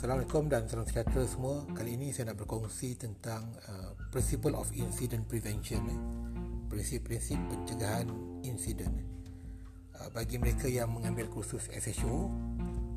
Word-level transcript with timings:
Assalamualaikum 0.00 0.48
dan 0.48 0.64
salam 0.64 0.88
sejahtera 0.88 1.28
semua. 1.28 1.60
Kali 1.76 1.92
ini 1.92 2.08
saya 2.08 2.32
nak 2.32 2.40
berkongsi 2.40 2.96
tentang 2.96 3.52
uh, 3.68 3.92
principle 4.08 4.56
of 4.56 4.64
incident 4.72 5.28
prevention. 5.28 5.76
Eh. 5.92 6.00
Prinsip-prinsip 6.72 7.36
pencegahan 7.36 8.08
insiden. 8.40 8.96
Uh, 9.92 10.08
bagi 10.16 10.40
mereka 10.40 10.72
yang 10.72 10.88
mengambil 10.88 11.28
kursus 11.28 11.68
SHO, 11.68 12.32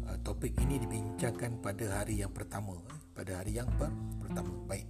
uh, 0.07 0.15
topik 0.23 0.55
ini 0.63 0.79
dibincangkan 0.79 1.59
pada 1.59 1.99
hari 1.99 2.23
yang 2.23 2.31
pertama. 2.31 2.79
Eh. 2.79 2.95
Pada 3.11 3.43
hari 3.43 3.59
yang 3.59 3.67
per- 3.75 3.91
pertama. 4.23 4.55
Baik. 4.63 4.87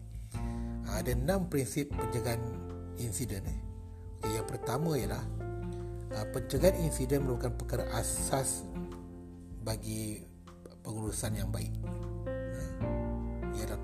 Uh, 0.86 0.94
ada 0.94 1.18
enam 1.18 1.50
prinsip 1.50 1.90
pencegahan 1.98 2.46
insiden. 3.02 3.42
Eh. 3.42 3.60
Okay, 4.22 4.38
yang 4.38 4.46
pertama 4.46 5.02
ialah 5.02 5.26
uh, 6.14 6.30
pencegahan 6.30 6.78
insiden 6.78 7.26
merupakan 7.26 7.58
perkara 7.58 7.90
asas 7.98 8.62
bagi 9.66 10.30
pengurusan 10.84 11.40
yang 11.40 11.50
baik. 11.50 11.72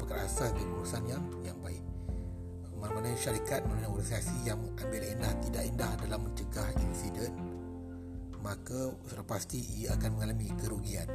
Ia 0.10 0.18
adalah 0.18 0.26
perkara 0.26 0.50
asas 0.50 0.50
bagi 0.58 0.66
pengurusan 0.66 1.04
yang 1.06 1.24
yang 1.46 1.58
baik. 1.62 1.84
Mana-mana 2.82 3.14
syarikat, 3.14 3.62
mana 3.70 3.86
organisasi 3.86 4.36
yang 4.42 4.58
ambil 4.82 5.04
indah 5.06 5.34
tidak 5.46 5.64
indah 5.70 5.92
dalam 6.02 6.20
mencegah 6.26 6.70
insiden, 6.82 7.32
maka 8.42 8.90
sudah 9.06 9.26
pasti 9.30 9.62
ia 9.78 9.94
akan 9.94 10.18
mengalami 10.18 10.50
kerugian. 10.58 11.06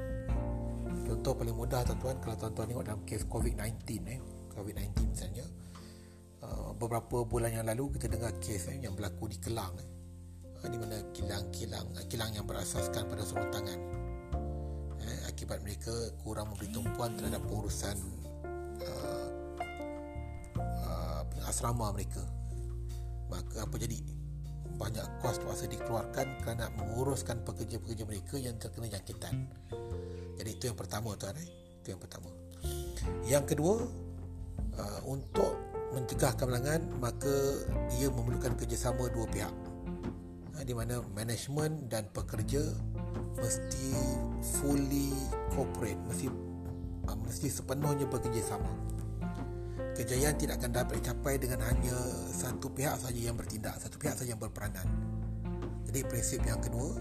Contoh 1.10 1.34
paling 1.34 1.56
mudah 1.58 1.82
tuan-tuan 1.82 2.22
kalau 2.22 2.36
tuan-tuan 2.38 2.66
tengok 2.70 2.84
dalam 2.86 3.00
kes 3.02 3.26
COVID-19 3.26 3.82
eh, 4.14 4.20
COVID-19 4.54 5.10
misalnya, 5.10 5.46
uh, 6.46 6.70
beberapa 6.78 7.26
bulan 7.26 7.50
yang 7.50 7.66
lalu 7.66 7.98
kita 7.98 8.06
dengar 8.06 8.30
kes 8.38 8.70
eh, 8.70 8.78
yang 8.78 8.94
berlaku 8.94 9.26
di 9.26 9.42
Kelang 9.42 9.74
eh, 9.74 9.88
di 10.70 10.78
mana 10.78 10.96
kilang-kilang 11.12 11.92
kilang 12.08 12.30
yang 12.32 12.46
berasaskan 12.46 13.04
pada 13.10 13.20
sarung 13.26 13.50
tangan 13.52 13.78
eh, 15.02 15.20
akibat 15.28 15.60
mereka 15.60 15.92
kurang 16.24 16.54
memberi 16.54 16.72
tumpuan 16.72 17.12
terhadap 17.18 17.42
pengurusan 17.44 17.98
asrama 21.54 21.94
mereka. 21.94 22.18
Maka 23.30 23.62
apa 23.62 23.78
jadi? 23.78 24.02
Banyak 24.74 25.22
kos 25.22 25.38
terpaksa 25.38 25.70
dikeluarkan 25.70 26.42
kerana 26.42 26.66
menguruskan 26.74 27.46
pekerja-pekerja 27.46 28.02
mereka 28.02 28.34
yang 28.42 28.58
terkena 28.58 28.90
jangkitan. 28.90 29.46
Jadi 30.34 30.50
itu 30.50 30.66
yang 30.66 30.74
pertama 30.74 31.14
tuan 31.14 31.38
eh? 31.38 31.46
itu 31.78 31.94
yang 31.94 32.02
pertama. 32.02 32.26
Yang 33.22 33.54
kedua 33.54 33.86
uh, 34.74 35.00
untuk 35.06 35.54
mencegah 35.94 36.34
kemalangan 36.34 36.90
maka 36.98 37.30
ia 38.02 38.10
memerlukan 38.10 38.58
kerjasama 38.58 39.06
dua 39.14 39.30
pihak. 39.30 39.54
Di 40.58 40.74
mana 40.74 41.06
management 41.14 41.86
dan 41.86 42.10
pekerja 42.10 42.66
mesti 43.38 43.94
fully 44.58 45.14
cooperate 45.54 46.02
mesti 46.10 46.26
uh, 47.06 47.18
mesti 47.22 47.46
sepenuhnya 47.46 48.10
bekerjasama 48.10 48.72
kejayaan 49.94 50.36
tidak 50.36 50.58
akan 50.62 50.72
dapat 50.74 50.94
dicapai 51.00 51.34
dengan 51.38 51.62
hanya 51.62 51.96
satu 52.30 52.70
pihak 52.70 52.98
saja 52.98 53.20
yang 53.30 53.38
bertindak 53.38 53.78
satu 53.78 53.96
pihak 53.98 54.18
saja 54.18 54.34
yang 54.34 54.42
berperanan. 54.42 54.86
Jadi 55.86 56.00
prinsip 56.10 56.40
yang 56.42 56.58
kedua 56.58 56.98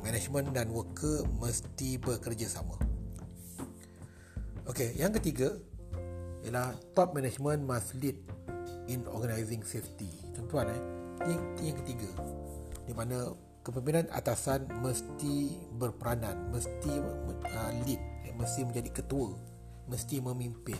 management 0.00 0.56
dan 0.56 0.72
worker 0.72 1.28
mesti 1.36 2.00
bekerjasama 2.00 2.80
okey 4.68 4.96
yang 4.96 5.12
ketiga 5.16 5.52
ialah 6.44 6.72
top 6.94 7.12
management 7.12 7.66
must 7.66 7.96
lead 7.98 8.16
in 8.88 9.04
organizing 9.10 9.60
safety. 9.64 10.08
Tuan-tuan 10.32 10.70
eh 10.72 11.38
ini 11.60 11.74
yang 11.74 11.78
ketiga. 11.84 12.08
Di 12.88 12.94
mana 12.96 13.34
kepimpinan 13.66 14.08
atasan 14.14 14.64
mesti 14.80 15.60
berperanan 15.76 16.48
mesti 16.48 16.92
uh, 17.44 17.72
lead 17.84 18.00
mesti 18.38 18.64
menjadi 18.64 19.02
ketua 19.02 19.34
mesti 19.90 20.22
memimpin 20.22 20.78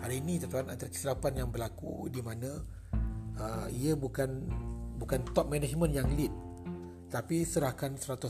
hari 0.00 0.20
ini 0.22 0.42
tuan-tuan 0.42 0.72
antara 0.72 0.90
kesilapan 0.90 1.44
yang 1.44 1.48
berlaku 1.48 2.06
di 2.10 2.20
mana 2.22 2.62
uh, 3.38 3.66
ia 3.70 3.94
bukan 3.94 4.46
bukan 4.98 5.22
top 5.34 5.50
management 5.50 5.92
yang 5.94 6.08
lead 6.14 6.32
tapi 7.08 7.40
serahkan 7.46 7.96
100% 7.96 8.28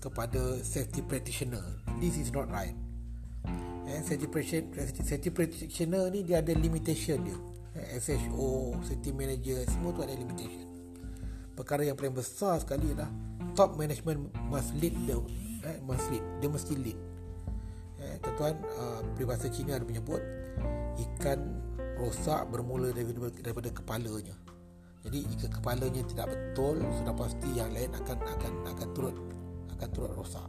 kepada 0.00 0.58
safety 0.64 1.04
practitioner 1.04 1.62
this 2.00 2.16
is 2.16 2.32
not 2.32 2.48
right 2.48 2.72
eh, 3.90 4.00
safety 4.00 4.26
safety 5.04 5.28
practitioner 5.28 6.08
ni 6.08 6.24
dia 6.24 6.40
ada 6.40 6.56
limitation 6.56 7.20
dia 7.20 7.36
SHO, 7.74 8.78
city 8.86 9.10
manager 9.10 9.66
semua 9.66 9.90
tu 9.90 10.00
ada 10.06 10.14
limitation. 10.14 10.62
Perkara 11.58 11.82
yang 11.82 11.98
paling 11.98 12.14
besar 12.14 12.62
sekali 12.62 12.94
adalah 12.94 13.10
top 13.58 13.74
management 13.74 14.30
must 14.46 14.70
lead 14.78 14.94
the 15.06 15.18
eh, 15.66 15.78
must 15.82 16.06
lead. 16.10 16.22
Dia 16.38 16.48
mesti 16.50 16.74
lead. 16.78 16.98
Eh, 17.98 18.14
tuan-tuan, 18.22 18.54
uh, 18.78 19.00
peribahasa 19.18 19.50
Cina 19.50 19.78
ada 19.78 19.86
menyebut 19.86 20.22
ikan 20.98 21.40
rosak 21.98 22.50
bermula 22.50 22.90
daripada, 22.90 23.30
daripada 23.40 23.70
kepalanya. 23.70 24.34
Jadi 25.04 25.18
jika 25.36 25.46
kepalanya 25.60 26.02
tidak 26.08 26.32
betul, 26.32 26.80
sudah 26.80 27.14
pasti 27.14 27.48
yang 27.52 27.70
lain 27.76 27.92
akan 27.92 28.18
akan 28.24 28.52
akan 28.72 28.88
turut 28.96 29.16
akan 29.76 29.88
turut 29.92 30.12
rosak. 30.16 30.48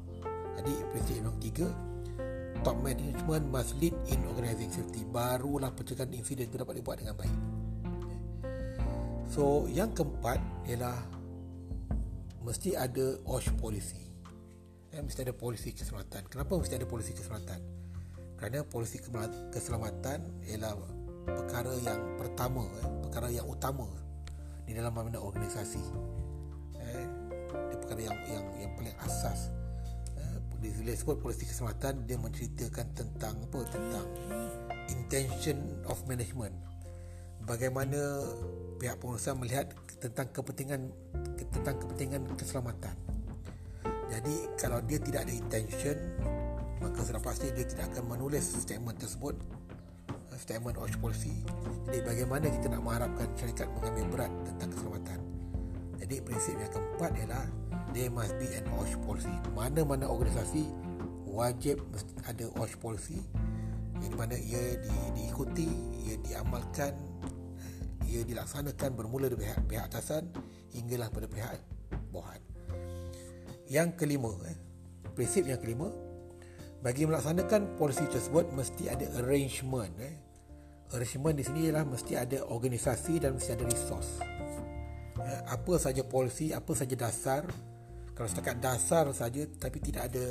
Jadi 0.55 0.73
prinsip 0.95 1.15
yang 1.19 1.35
ketiga, 1.39 1.67
top 2.63 2.79
management 2.79 3.51
must 3.51 3.75
lead 3.83 3.91
in 4.07 4.23
organizing 4.31 4.71
safety. 4.71 5.03
Barulah 5.03 5.75
pencegahan 5.75 6.15
insiden 6.15 6.47
itu 6.47 6.55
dapat 6.55 6.79
dibuat 6.79 7.03
dengan 7.03 7.19
baik. 7.19 7.35
So 9.27 9.67
yang 9.67 9.91
keempat 9.91 10.39
ialah 10.71 10.95
mesti 12.47 12.79
ada 12.79 13.19
OSH 13.27 13.59
policy. 13.59 14.07
Eh, 14.95 15.03
mesti 15.03 15.27
ada 15.27 15.35
polisi 15.35 15.75
keselamatan. 15.75 16.31
Kenapa 16.31 16.55
mesti 16.55 16.79
ada 16.79 16.87
polisi 16.87 17.11
keselamatan 17.11 17.84
kerana 18.35 18.67
polisi 18.67 18.99
keselamatan 19.51 20.19
ialah 20.51 20.75
perkara 21.25 21.73
yang 21.81 22.01
pertama 22.19 22.67
eh, 22.83 22.89
perkara 23.07 23.27
yang 23.31 23.47
utama 23.47 23.87
di 24.65 24.75
dalam 24.75 24.91
mana 24.93 25.17
organisasi. 25.17 25.83
Eh, 26.77 27.05
dia 27.51 27.77
perkara 27.79 28.01
yang 28.11 28.17
yang 28.29 28.45
yang 28.59 28.71
paling 28.75 28.95
asas. 29.03 29.51
Bila 30.65 30.97
sebut 30.97 31.21
polisi 31.21 31.45
keselamatan 31.45 32.09
dia 32.09 32.17
menceritakan 32.17 32.87
tentang 32.97 33.37
apa? 33.37 33.59
Tentang 33.69 34.07
intention 34.89 35.57
of 35.85 36.01
management. 36.09 36.53
Bagaimana 37.45 38.25
pihak 38.81 38.97
pengurusan 38.97 39.37
melihat 39.37 39.69
tentang 40.01 40.29
kepentingan 40.33 40.89
tentang 41.53 41.77
kepentingan 41.77 42.21
keselamatan. 42.33 42.97
Jadi 44.09 44.35
kalau 44.57 44.81
dia 44.85 44.97
tidak 45.01 45.29
ada 45.29 45.33
intention 45.33 45.97
maka 46.83 46.99
sudah 47.03 47.21
pasti 47.23 47.51
dia 47.55 47.65
tidak 47.67 47.93
akan 47.95 48.17
menulis 48.17 48.43
statement 48.43 48.99
tersebut 48.99 49.35
statement 50.35 50.75
of 50.75 50.91
policy 50.99 51.31
jadi 51.87 52.03
bagaimana 52.03 52.51
kita 52.51 52.67
nak 52.67 52.83
mengharapkan 52.83 53.27
syarikat 53.39 53.71
mengambil 53.71 54.05
berat 54.11 54.31
tentang 54.43 54.69
keselamatan 54.75 55.19
jadi 56.05 56.21
prinsip 56.21 56.53
yang 56.59 56.69
keempat 56.69 57.11
ialah 57.17 57.45
there 57.95 58.11
must 58.11 58.35
be 58.37 58.45
an 58.53 58.61
OSH 58.75 58.99
policy. 59.07 59.33
Mana-mana 59.57 60.05
organisasi 60.05 60.69
wajib 61.25 61.79
ada 62.27 62.45
OSH 62.59 62.77
policy 62.77 63.23
yang 64.03 64.13
mana 64.19 64.37
ia 64.37 64.75
di, 64.77 64.91
diikuti, 65.17 65.65
ia 66.05 66.19
diamalkan, 66.21 66.93
ia 68.05 68.21
dilaksanakan 68.21 68.93
bermula 68.93 69.31
dari 69.31 69.47
pihak, 69.47 69.65
pihak 69.65 69.87
atasan 69.87 70.29
hinggalah 70.75 71.09
pada 71.09 71.25
pihak 71.25 71.57
bawahan. 72.11 72.43
Yang 73.65 73.97
kelima, 73.97 74.29
eh, 74.45 74.57
prinsip 75.17 75.47
yang 75.47 75.57
kelima, 75.57 75.89
bagi 76.85 77.09
melaksanakan 77.09 77.81
polisi 77.81 78.05
tersebut 78.05 78.53
mesti 78.53 78.93
ada 78.93 79.09
arrangement. 79.17 79.89
Eh. 79.97 80.15
Arrangement 80.93 81.33
di 81.33 81.41
sini 81.41 81.59
ialah 81.65 81.81
mesti 81.81 82.13
ada 82.13 82.45
organisasi 82.45 83.25
dan 83.25 83.33
mesti 83.33 83.57
ada 83.57 83.65
resource. 83.65 84.21
Eh, 85.17 85.41
apa 85.49 85.73
saja 85.81 86.05
polisi, 86.05 86.53
apa 86.53 86.77
saja 86.77 86.93
dasar 86.93 87.49
kalau 88.15 88.31
setakat 88.31 88.63
dasar 88.63 89.11
saja 89.11 89.43
tapi 89.59 89.83
tidak 89.83 90.07
ada 90.07 90.23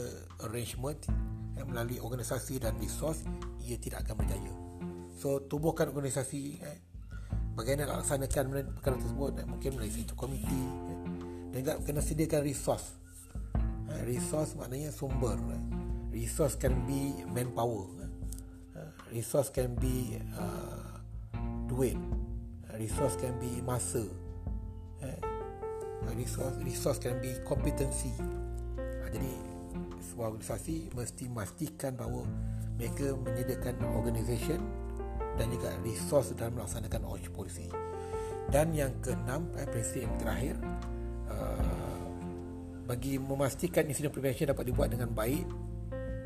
arrangement 0.48 0.96
eh, 1.60 1.64
melalui 1.68 2.00
organisasi 2.00 2.56
dan 2.56 2.80
resource 2.80 3.20
ia 3.60 3.76
tidak 3.76 4.08
akan 4.08 4.24
berjaya 4.24 4.52
so 5.20 5.44
tubuhkan 5.44 5.92
organisasi 5.92 6.64
eh, 6.64 6.78
bagaimana 7.52 7.92
nak 7.92 8.08
laksanakan 8.08 8.72
perkara 8.80 8.96
tersebut 8.96 9.32
eh, 9.36 9.46
mungkin 9.46 9.70
melalui 9.76 9.92
satu 9.92 10.16
komiti 10.16 10.62
eh, 10.64 10.98
dan 11.52 11.58
juga 11.60 11.74
kena 11.84 12.00
sediakan 12.00 12.40
resource 12.40 12.88
eh, 13.92 14.02
resource 14.08 14.56
maknanya 14.56 14.88
sumber 14.88 15.36
eh. 15.36 15.64
Resource 16.14 16.55
can 16.55 16.87
be 16.87 17.11
manpower. 17.26 17.90
Resource 19.11 19.50
can 19.50 19.75
be 19.75 20.19
uh, 20.38 21.02
duit. 21.66 21.99
Resource 22.78 23.19
can 23.19 23.34
be 23.43 23.58
masa. 23.66 24.06
Eh? 25.02 25.19
Resource 26.14 26.55
resource 26.62 26.99
can 27.02 27.19
be 27.19 27.32
competency 27.49 28.12
ha, 28.76 29.08
jadi 29.08 29.32
sebuah 30.05 30.37
organisasi 30.37 30.93
mesti 30.93 31.25
memastikan 31.32 31.96
bahawa 31.96 32.28
mereka 32.76 33.17
menyediakan 33.19 33.81
organisation 33.88 34.60
dan 35.40 35.49
juga 35.49 35.72
resource 35.81 36.37
dalam 36.37 36.60
melaksanakan 36.60 37.08
OSH 37.08 37.28
policy. 37.32 37.67
Dan 38.52 38.76
yang 38.76 38.93
keenam 39.00 39.49
eh, 39.56 39.64
prinsip 39.64 40.05
yang 40.05 40.14
terakhir 40.20 40.55
uh, 41.32 42.05
bagi 42.84 43.17
memastikan 43.17 43.88
insiden 43.88 44.12
prevention 44.12 44.52
dapat 44.52 44.69
dibuat 44.69 44.93
dengan 44.93 45.08
baik 45.10 45.49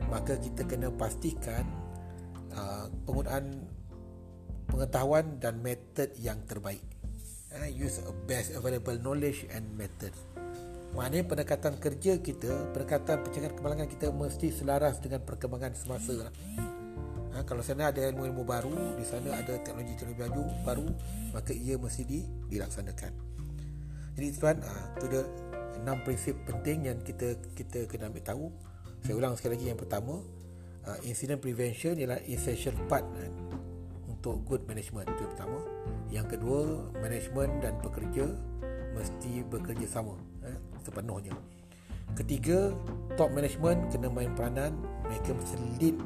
maka 0.08 0.36
kita 0.40 0.64
kena 0.64 0.88
pastikan 0.92 1.64
uh, 2.52 2.88
penggunaan 3.04 3.64
pengetahuan 4.68 5.40
dan 5.40 5.60
metod 5.60 6.12
yang 6.20 6.40
terbaik 6.44 6.84
uh, 7.56 7.68
use 7.68 8.00
a 8.04 8.12
best 8.26 8.52
available 8.56 8.96
knowledge 9.00 9.44
and 9.52 9.64
method 9.76 10.12
maknanya 10.96 11.24
pendekatan 11.28 11.74
kerja 11.76 12.16
kita 12.16 12.72
pendekatan 12.72 13.20
pencegahan 13.20 13.54
kemalangan 13.54 13.88
kita 13.92 14.08
mesti 14.08 14.48
selaras 14.48 14.96
dengan 15.04 15.20
perkembangan 15.20 15.76
semasa 15.76 16.16
lah. 16.16 16.32
Ha, 17.36 17.44
kalau 17.44 17.60
sana 17.60 17.92
ada 17.92 18.00
ilmu-ilmu 18.08 18.42
baru, 18.42 18.96
di 18.96 19.04
sana 19.04 19.36
ada 19.36 19.60
teknologi-teknologi 19.60 20.18
baru, 20.18 20.44
baru 20.64 20.88
maka 21.36 21.52
ia 21.52 21.76
mesti 21.76 22.02
di, 22.08 22.24
dilaksanakan. 22.48 23.12
Jadi 24.16 24.26
tuan, 24.34 24.58
ha, 24.64 24.96
itu 24.96 25.06
dia 25.12 25.22
enam 25.78 26.02
prinsip 26.02 26.34
penting 26.48 26.90
yang 26.90 26.98
kita 27.04 27.36
kita 27.54 27.84
kena 27.86 28.10
ambil 28.10 28.24
tahu. 28.24 28.46
Saya 29.02 29.14
ulang 29.16 29.34
sekali 29.38 29.56
lagi 29.58 29.66
yang 29.70 29.80
pertama, 29.80 30.20
ha, 30.86 30.96
incident 31.04 31.38
prevention 31.38 31.94
ialah 31.96 32.18
essential 32.26 32.74
part 32.90 33.04
ha, 33.04 33.24
untuk 34.10 34.42
good 34.48 34.62
management. 34.66 35.08
Itu 35.14 35.26
yang 35.26 35.32
pertama. 35.34 35.58
Yang 36.08 36.26
kedua, 36.36 36.60
management 36.98 37.52
dan 37.60 37.74
pekerja 37.80 38.26
mesti 38.96 39.44
bekerja 39.46 39.86
sama 39.86 40.16
ha, 40.42 40.50
sepenuhnya. 40.82 41.36
Ketiga, 42.16 42.72
top 43.20 43.30
management 43.36 43.92
kena 43.92 44.08
main 44.08 44.32
peranan, 44.32 44.72
mereka 45.04 45.36
mesti 45.36 45.56
lead 45.76 45.96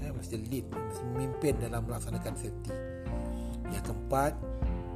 eh, 0.00 0.12
mesti 0.14 0.36
lead 0.38 0.64
mesti 0.70 1.02
memimpin 1.12 1.58
dalam 1.58 1.84
melaksanakan 1.88 2.34
safety. 2.38 2.72
Yang 3.74 3.90
keempat 3.90 4.32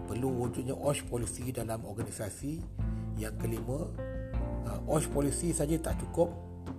perlu 0.06 0.30
wujudnya 0.30 0.74
OSH 0.74 1.06
policy 1.10 1.50
dalam 1.50 1.82
organisasi. 1.82 2.62
Yang 3.20 3.34
kelima 3.42 3.84
uh, 4.64 4.80
OSH 4.88 5.12
policy 5.12 5.52
saja 5.52 5.76
tak 5.76 6.00
cukup 6.00 6.30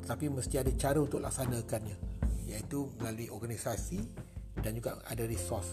tapi 0.06 0.28
mesti 0.28 0.60
ada 0.62 0.72
cara 0.76 0.98
untuk 1.00 1.22
laksanakannya 1.22 1.98
iaitu 2.50 2.92
melalui 3.00 3.32
organisasi 3.32 4.00
dan 4.60 4.76
juga 4.76 5.00
ada 5.08 5.24
resource 5.24 5.72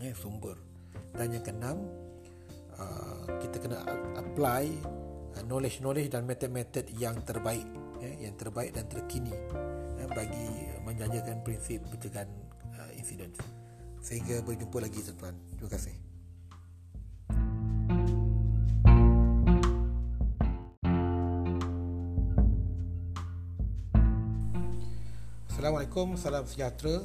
eh, 0.00 0.14
sumber 0.16 0.56
dan 1.16 1.32
yang 1.32 1.44
keenam 1.44 1.78
uh, 2.76 3.24
kita 3.40 3.56
kena 3.60 3.84
apply 4.16 4.64
uh, 5.36 5.42
knowledge-knowledge 5.44 6.12
dan 6.12 6.24
method-method 6.24 6.88
yang 6.96 7.16
terbaik 7.24 7.64
eh, 8.00 8.28
yang 8.28 8.34
terbaik 8.36 8.76
dan 8.76 8.84
terkini 8.88 9.32
eh, 10.00 10.08
bagi 10.10 10.48
menjajakan 10.84 11.40
prinsip 11.42 11.82
pencegahan 11.88 12.28
uh, 12.76 12.90
insiden. 12.96 13.32
Sehingga 14.04 14.44
berjumpa 14.44 14.78
lagi 14.78 15.02
tuan-tuan. 15.02 15.34
Terima 15.58 15.70
kasih. 15.72 16.05
Assalamualaikum, 25.96 26.28
salam 26.28 26.44
sejahtera. 26.44 26.96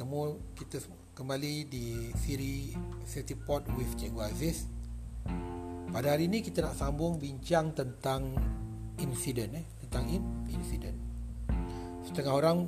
Temu 0.00 0.40
kita 0.56 0.80
kembali 1.12 1.68
di 1.68 2.08
siri 2.24 2.72
Safety 3.04 3.36
Pod 3.36 3.68
with 3.76 3.92
Cikgu 4.00 4.32
Aziz. 4.32 4.64
Pada 5.92 6.16
hari 6.16 6.24
ini 6.24 6.40
kita 6.40 6.64
nak 6.64 6.72
sambung 6.72 7.20
bincang 7.20 7.76
tentang 7.76 8.32
insiden 8.96 9.60
eh, 9.60 9.66
tentang 9.84 10.08
in, 10.08 10.24
insiden 10.48 10.96
setengah 12.08 12.32
orang 12.32 12.64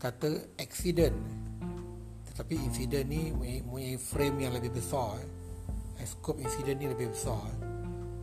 kata 0.00 0.56
accident 0.56 1.12
tetapi 2.32 2.56
insiden 2.56 3.12
ni 3.12 3.36
mempunyai 3.36 4.00
frame 4.00 4.48
yang 4.48 4.56
lebih 4.56 4.72
besar 4.72 5.20
eh. 6.00 6.08
scope 6.08 6.40
insiden 6.40 6.80
ni 6.80 6.88
lebih 6.88 7.12
besar 7.12 7.36
eh. 7.36 7.56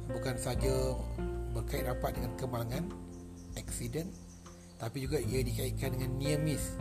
bukan 0.09 0.41
saja 0.41 0.73
berkait 1.53 1.85
rapat 1.85 2.17
dengan 2.17 2.33
kemalangan 2.33 2.89
accident 3.61 4.09
tapi 4.79 5.05
juga 5.05 5.19
ia 5.19 5.43
dikaitkan 5.43 5.99
dengan 5.99 6.11
near 6.15 6.39
miss 6.39 6.79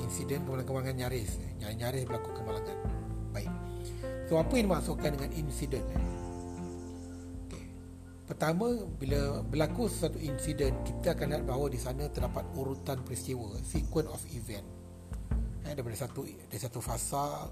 insiden 0.00 0.42
kemalangan 0.48 0.96
nyaris 0.96 1.38
nyaris 1.60 2.08
berlaku 2.08 2.32
kemalangan 2.32 2.78
baik 3.30 3.52
so 4.26 4.40
apa 4.40 4.52
yang 4.56 4.72
dimaksudkan 4.72 5.12
dengan 5.14 5.30
insiden 5.36 5.84
eh? 5.92 6.16
Pertama, 8.26 8.74
bila 8.98 9.38
berlaku 9.46 9.86
sesuatu 9.86 10.18
insiden, 10.18 10.74
kita 10.82 11.14
akan 11.14 11.30
lihat 11.30 11.44
bahawa 11.46 11.70
di 11.70 11.78
sana 11.78 12.10
terdapat 12.10 12.42
urutan 12.58 12.98
peristiwa, 13.06 13.54
sequence 13.62 14.10
of 14.10 14.18
event. 14.34 14.66
Eh, 15.62 15.72
daripada 15.78 15.94
satu 15.94 16.26
dari 16.26 16.58
satu 16.58 16.82
fasa 16.82 17.46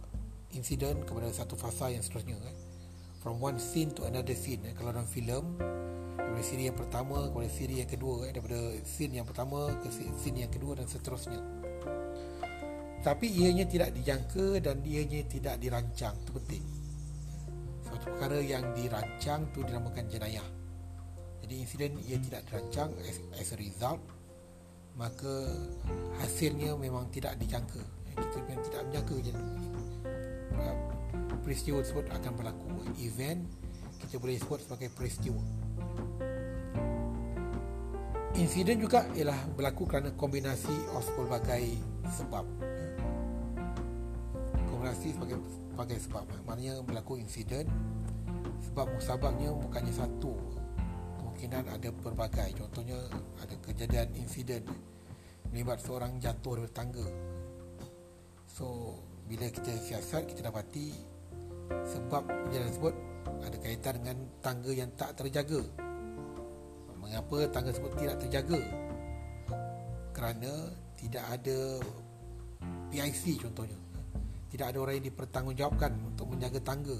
insiden 0.51 1.07
kepada 1.07 1.31
satu 1.31 1.55
fasa 1.55 1.95
yang 1.95 2.03
seterusnya. 2.03 2.35
Eh. 2.43 2.57
From 3.23 3.39
one 3.39 3.63
scene 3.63 3.95
to 3.95 4.03
another 4.11 4.35
scene. 4.35 4.67
Eh. 4.67 4.75
Kalau 4.75 4.91
dalam 4.91 5.07
filem, 5.07 5.47
daripada 6.25 6.45
siri 6.45 6.63
yang 6.67 6.79
pertama 6.79 7.17
kepada 7.29 7.51
siri 7.53 7.75
yang 7.85 7.91
kedua. 7.91 8.17
Eh. 8.27 8.33
Daripada 8.33 8.61
scene 8.83 9.15
yang 9.21 9.27
pertama 9.29 9.59
ke 9.85 9.89
scene 9.93 10.39
yang 10.45 10.53
kedua 10.53 10.73
dan 10.81 10.87
seterusnya. 10.89 11.41
Tapi 13.05 13.27
ianya 13.29 13.69
tidak 13.69 13.93
dijangka 13.93 14.65
dan 14.65 14.81
ianya 14.81 15.21
tidak 15.29 15.61
dirancang. 15.61 16.17
Itu 16.25 16.33
penting. 16.41 16.65
Suatu 17.85 18.05
perkara 18.17 18.41
yang 18.41 18.65
dirancang 18.73 19.45
itu 19.53 19.61
dinamakan 19.61 20.05
jenayah. 20.09 20.49
Jadi 21.45 21.55
insiden 21.61 21.93
ia 22.09 22.17
tidak 22.17 22.49
dirancang 22.49 22.89
as, 23.05 23.21
as 23.37 23.53
a 23.53 23.59
result 23.61 24.01
maka 24.95 25.51
hasilnya 26.23 26.73
memang 26.79 27.11
tidak 27.13 27.37
dijangka. 27.37 27.83
Kita 28.15 28.39
memang 28.47 28.65
tidak 28.65 28.83
menjangka 28.89 29.17
je 29.27 29.35
peristiwa 31.45 31.85
tersebut 31.85 32.09
akan 32.09 32.33
berlaku. 32.41 32.69
Event 33.05 33.45
kita 34.01 34.17
boleh 34.17 34.41
sebut 34.41 34.65
sebagai 34.65 34.89
peristiwa. 34.97 35.64
Insiden 38.35 38.83
juga 38.83 39.07
ialah 39.15 39.39
berlaku 39.55 39.87
kerana 39.87 40.11
kombinasi 40.19 40.75
of 40.95 41.07
pelbagai 41.15 41.79
sebab. 42.11 42.43
Kombinasi 44.67 45.15
sebagai 45.15 45.39
sebagai 45.71 45.99
sebab. 46.03 46.25
Maknanya 46.43 46.83
berlaku 46.83 47.19
insiden 47.23 47.71
sebab 48.65 48.91
musababnya 48.91 49.55
bukannya 49.55 49.95
satu 49.95 50.35
kemungkinan 51.21 51.65
ada 51.69 51.91
pelbagai 52.01 52.51
contohnya 52.57 52.99
ada 53.39 53.55
kejadian 53.61 54.09
insiden 54.17 54.65
melibat 55.53 55.79
seorang 55.79 56.17
jatuh 56.19 56.59
dari 56.59 56.73
tangga 56.73 57.07
so 58.49 58.99
bila 59.29 59.47
kita 59.53 59.71
siasat 59.79 60.27
kita 60.27 60.49
dapati 60.49 60.91
sebab 61.69 62.25
kejadian 62.49 62.67
tersebut 62.73 62.95
ada 63.45 63.57
kaitan 63.61 63.95
dengan 64.01 64.19
tangga 64.41 64.71
yang 64.73 64.91
tak 64.97 65.15
terjaga 65.21 65.84
mengapa 67.05 67.37
tangga 67.53 67.71
tersebut 67.77 67.93
tidak 68.01 68.17
terjaga? 68.25 68.61
Kerana 70.17 70.53
tidak 70.97 71.25
ada 71.29 71.59
PIC 72.89 73.45
contohnya. 73.45 73.77
Tidak 74.49 74.67
ada 74.71 74.79
orang 74.81 74.97
yang 74.97 75.07
dipertanggungjawabkan 75.13 75.93
untuk 76.09 76.33
menjaga 76.33 76.63
tangga. 76.65 76.97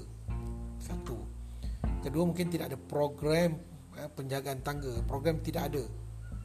Satu. 0.77 1.17
Kedua 2.05 2.23
mungkin 2.27 2.53
tidak 2.53 2.69
ada 2.69 2.77
program 2.77 3.57
Eh, 3.95 4.09
penjagaan 4.11 4.59
tangga. 4.59 4.91
Program 5.07 5.39
tidak 5.39 5.71
ada. 5.71 5.83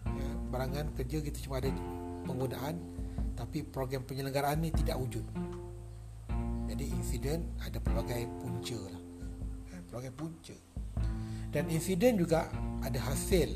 Ya, 0.06 0.30
barangan 0.54 0.94
kerja 0.94 1.18
kita 1.18 1.38
cuma 1.42 1.58
ada 1.58 1.70
penggunaan 2.26 2.78
tapi 3.34 3.64
program 3.66 4.06
penyelenggaraan 4.06 4.62
ni 4.62 4.70
tidak 4.70 5.00
wujud. 5.02 5.26
Jadi 6.70 6.84
insiden 6.94 7.50
ada 7.58 7.82
pelbagai 7.82 8.22
punca 8.38 8.78
lah. 8.78 9.02
Ya, 9.74 9.78
pelbagai 9.90 10.12
punca 10.14 10.56
dan 11.50 11.66
insiden 11.66 12.14
juga 12.14 12.46
ada 12.80 12.98
hasil. 13.10 13.50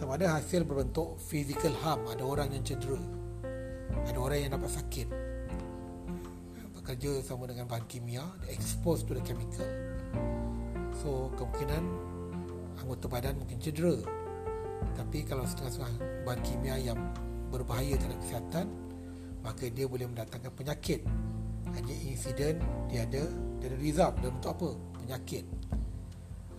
Sama 0.00 0.16
ada 0.16 0.40
hasil 0.40 0.64
berbentuk 0.64 1.20
physical 1.20 1.76
harm. 1.84 2.08
Ada 2.08 2.24
orang 2.24 2.48
yang 2.56 2.64
cedera. 2.64 2.98
Ada 4.08 4.18
orang 4.18 4.38
yang 4.48 4.52
dapat 4.56 4.72
sakit. 4.72 5.08
Bekerja 6.80 7.20
sama 7.20 7.48
dengan 7.48 7.68
bahan 7.68 7.84
kimia. 7.84 8.24
Exposed 8.48 9.04
to 9.08 9.12
the 9.16 9.22
chemical. 9.22 9.68
So 11.04 11.28
kemungkinan 11.36 11.84
anggota 12.80 13.06
badan 13.12 13.36
mungkin 13.38 13.60
cedera. 13.60 14.00
Tapi 14.96 15.24
kalau 15.24 15.44
setengah-setengah 15.44 16.24
bahan 16.24 16.40
kimia 16.42 16.76
yang 16.80 16.98
berbahaya 17.52 17.94
terhadap 17.94 18.20
kesihatan 18.24 18.66
maka 19.44 19.68
dia 19.68 19.84
boleh 19.84 20.08
mendatangkan 20.08 20.52
penyakit. 20.56 21.04
Hanya 21.76 21.94
insiden 22.08 22.56
dia 22.88 23.04
ada 23.04 23.28
dia 23.60 23.68
ada 23.68 23.76
result. 23.76 24.16
Dalam 24.24 24.40
bentuk 24.40 24.52
apa? 24.56 24.68
Penyakit 25.04 25.44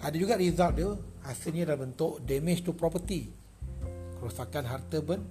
ada 0.02 0.16
juga 0.16 0.36
result 0.36 0.74
dia 0.76 0.90
hasilnya 1.26 1.64
dalam 1.74 1.92
bentuk 1.92 2.22
damage 2.24 2.62
to 2.66 2.72
property. 2.76 3.32
Kerosakan 4.20 4.64
harta 4.68 5.00
ben, 5.00 5.22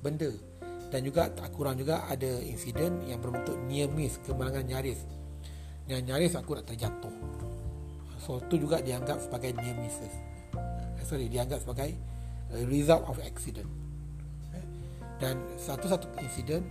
benda. 0.00 0.30
Dan 0.90 1.06
juga 1.06 1.30
tak 1.30 1.54
kurang 1.54 1.78
juga 1.78 2.02
ada 2.10 2.42
insiden 2.42 3.06
yang 3.06 3.22
berbentuk 3.22 3.54
near 3.70 3.86
miss 3.92 4.18
kemalangan 4.26 4.66
nyaris. 4.66 5.06
Yang 5.86 6.02
nyaris 6.10 6.32
aku 6.34 6.58
nak 6.58 6.66
terjatuh. 6.66 7.14
So 8.20 8.42
itu 8.42 8.66
juga 8.66 8.82
dianggap 8.82 9.22
sebagai 9.22 9.54
near 9.54 9.78
misses. 9.78 10.14
Sorry 11.06 11.26
dianggap 11.26 11.62
sebagai 11.62 11.94
result 12.66 13.02
of 13.06 13.18
accident. 13.22 13.66
Eh? 14.54 14.66
dan 15.20 15.36
satu-satu 15.60 16.10
insiden 16.22 16.64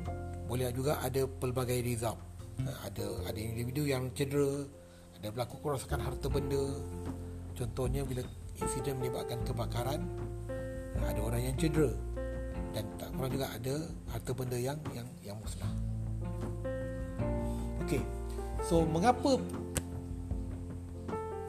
boleh 0.49 0.73
juga 0.73 0.99
ada 0.99 1.27
pelbagai 1.27 1.79
result. 1.85 2.17
Eh, 2.59 2.77
ada 2.87 3.05
ada 3.29 3.39
individu 3.39 3.87
yang 3.87 4.11
cedera 4.11 4.67
ada 5.19 5.27
berlaku 5.31 5.59
kerosakan 5.63 5.99
harta 6.03 6.27
benda 6.31 6.63
contohnya 7.59 8.07
bila 8.07 8.23
insiden 8.55 8.95
melibatkan 9.03 9.43
kebakaran 9.43 10.07
ada 11.03 11.19
orang 11.19 11.51
yang 11.51 11.55
cedera 11.59 11.91
dan 12.71 12.87
tak 12.95 13.11
kurang 13.11 13.31
juga 13.35 13.47
ada 13.51 13.75
harta 14.13 14.31
benda 14.31 14.55
yang 14.55 14.79
yang 14.95 15.07
yang 15.25 15.35
musnah. 15.41 15.73
Okey. 17.83 18.03
So 18.63 18.87
mengapa 18.87 19.35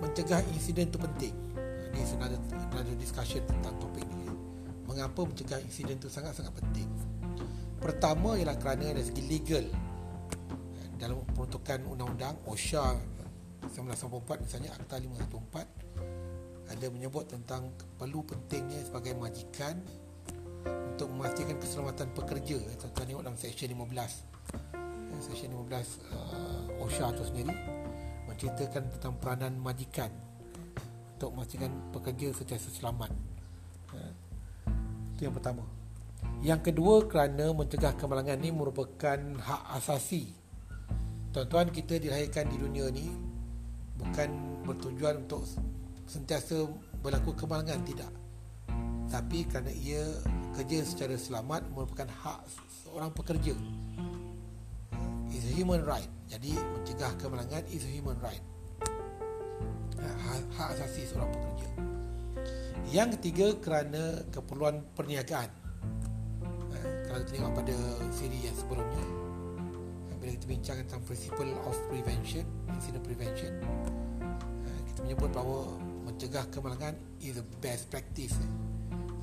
mencegah 0.02 0.42
insiden 0.50 0.90
itu 0.90 0.98
penting? 0.98 1.34
Ini 1.92 2.02
sebenarnya 2.02 2.40
ada 2.72 2.92
discussion 2.96 3.44
tentang 3.44 3.76
topik 3.78 4.06
ini. 4.06 4.32
Mengapa 4.88 5.22
mencegah 5.28 5.60
insiden 5.62 6.00
itu 6.00 6.08
sangat-sangat 6.08 6.56
penting? 6.56 6.88
Pertama 7.78 8.34
ialah 8.40 8.56
kerana 8.56 8.90
dari 8.90 9.04
segi 9.04 9.22
legal 9.28 9.66
dalam 10.96 11.20
peruntukan 11.32 11.84
undang-undang 11.84 12.36
OSHA 12.48 13.19
1984 13.68 14.44
misalnya 14.46 14.70
Akta 14.72 14.96
514 14.96 16.70
ada 16.70 16.86
menyebut 16.88 17.26
tentang 17.26 17.74
perlu 17.98 18.22
pentingnya 18.22 18.78
sebagai 18.86 19.18
majikan 19.18 19.74
untuk 20.94 21.10
memastikan 21.10 21.58
keselamatan 21.58 22.08
pekerja. 22.14 22.62
Tuan-tuan 22.78 23.06
tengok 23.08 23.22
dalam 23.26 23.38
section 23.40 23.68
15 23.74 23.90
ya, 25.10 25.18
section 25.18 25.50
15 25.56 25.66
uh, 26.14 26.84
OSHA 26.84 27.08
itu 27.16 27.24
sendiri 27.26 27.54
menceritakan 28.30 28.82
tentang 28.96 29.14
peranan 29.18 29.52
majikan 29.58 30.10
untuk 31.18 31.36
memastikan 31.36 31.72
pekerja 31.90 32.32
sentiasa 32.32 32.70
selamat. 32.72 33.10
Ya. 33.90 34.08
itu 35.18 35.20
yang 35.26 35.34
pertama. 35.34 35.66
Yang 36.40 36.72
kedua 36.72 37.04
kerana 37.04 37.52
mencegah 37.52 37.92
kemalangan 37.98 38.38
ini 38.40 38.54
merupakan 38.54 39.18
hak 39.18 39.62
asasi. 39.82 40.32
Tuan-tuan 41.34 41.68
kita 41.68 42.00
dilahirkan 42.00 42.48
di 42.48 42.56
dunia 42.56 42.88
ni 42.88 43.29
bukan 44.00 44.28
bertujuan 44.64 45.28
untuk 45.28 45.44
sentiasa 46.08 46.66
berlaku 47.04 47.36
kemalangan 47.36 47.84
tidak. 47.84 48.10
Tapi 49.10 49.46
kerana 49.46 49.70
ia 49.74 50.02
kerja 50.56 50.82
secara 50.86 51.14
selamat 51.18 51.68
merupakan 51.70 52.08
hak 52.08 52.40
seorang 52.82 53.10
pekerja. 53.14 53.54
Is 55.30 55.46
a 55.46 55.52
human 55.54 55.86
right. 55.86 56.08
Jadi 56.26 56.54
mencegah 56.54 57.14
kemalangan 57.18 57.62
is 57.70 57.86
human 57.86 58.18
right. 58.18 58.42
Hak, 60.00 60.42
hak 60.56 60.68
asasi 60.78 61.06
seorang 61.06 61.30
pekerja. 61.30 61.68
Yang 62.90 63.08
ketiga 63.18 63.46
kerana 63.62 64.26
keperluan 64.34 64.82
perniagaan. 64.98 65.50
Ha, 66.42 66.78
kalau 67.06 67.22
tengok 67.26 67.52
pada 67.62 67.76
siri 68.10 68.46
yang 68.46 68.56
sebelumnya 68.58 69.19
bila 70.20 70.36
kita 70.36 70.46
bincang 70.46 70.76
tentang 70.84 71.02
principle 71.08 71.52
of 71.64 71.76
prevention 71.88 72.44
incident 72.76 73.02
prevention 73.02 73.52
ha, 74.20 74.70
kita 74.92 74.98
menyebut 75.08 75.32
bahawa 75.32 75.80
mencegah 76.04 76.44
kemalangan 76.52 76.94
is 77.24 77.40
the 77.40 77.46
best 77.64 77.88
practice 77.88 78.36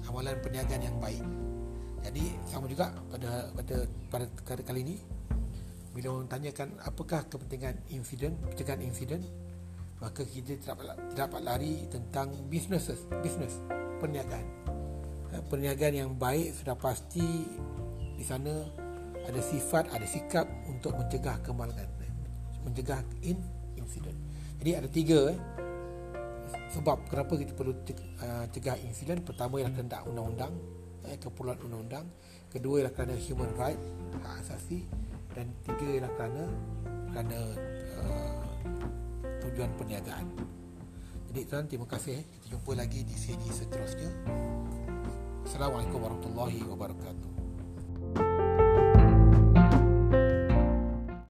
amalan 0.07 0.39
perniagaan 0.39 0.81
yang 0.81 0.97
baik. 0.97 1.21
Jadi 2.01 2.23
sama 2.47 2.65
juga 2.71 2.95
pada 3.11 3.51
pada 3.51 3.75
pada 4.07 4.25
kali, 4.47 4.61
kali 4.63 4.79
ini 4.87 4.95
bila 5.91 6.21
orang 6.21 6.29
tanyakan 6.29 6.77
apakah 6.85 7.25
kepentingan 7.27 7.75
insiden, 7.91 8.37
pencegahan 8.47 8.81
insiden, 8.85 9.21
maka 9.97 10.23
kita 10.23 10.55
tidak 10.61 10.93
dapat, 11.17 11.41
lari 11.41 11.89
tentang 11.89 12.31
businesses, 12.47 13.01
business, 13.25 13.57
perniagaan. 13.97 14.45
Ha, 15.33 15.41
perniagaan 15.49 15.95
yang 15.97 16.11
baik 16.15 16.53
sudah 16.53 16.77
pasti 16.77 17.49
di 18.15 18.23
sana 18.23 18.87
ada 19.25 19.41
sifat, 19.41 19.89
ada 19.89 20.05
sikap 20.05 20.45
untuk 20.69 20.93
mencegah 20.93 21.41
kemalangan, 21.41 21.89
mencegah 22.67 23.01
in 23.25 23.39
insiden. 23.79 24.13
Jadi 24.62 24.71
ada 24.74 24.89
tiga 24.89 25.19
eh. 25.31 25.39
Sebab 26.67 27.07
kenapa 27.07 27.39
kita 27.39 27.55
perlu 27.55 27.74
uh, 27.74 28.45
cegah 28.51 28.75
insiden 28.83 29.24
pertama 29.24 29.63
ialah 29.63 29.71
kerana 29.71 30.03
undang-undang 30.03 30.53
eh, 31.07 31.15
keperluan 31.15 31.57
undang-undang. 31.63 32.05
Kedua 32.51 32.83
ialah 32.83 32.93
kerana 32.93 33.15
human 33.15 33.51
right 33.55 33.79
hak 34.19 34.43
asasi. 34.43 34.83
Dan 35.31 35.53
tiga 35.63 35.86
ialah 35.88 36.12
kerana 36.19 36.43
kerana 37.15 37.39
uh, 38.03 38.43
tujuan 39.47 39.71
perniagaan. 39.79 40.27
Jadi 41.31 41.39
tuan 41.47 41.65
terima 41.69 41.88
kasih 41.88 42.19
kita 42.19 42.57
jumpa 42.57 42.71
lagi 42.75 43.05
di 43.05 43.15
sini 43.15 43.47
seterusnya. 43.47 44.12
Assalamualaikum 45.47 46.03
warahmatullahi 46.03 46.59
wabarakatuh 46.67 47.37